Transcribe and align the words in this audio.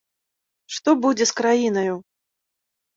Што 0.79 0.89
будзе 1.05 1.29
з 1.35 1.37
краінаю. 1.43 1.95